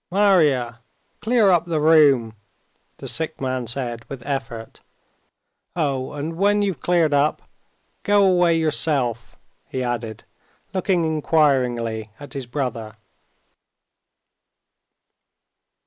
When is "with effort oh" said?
4.09-6.13